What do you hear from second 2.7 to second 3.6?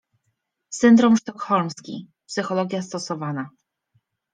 stosowana.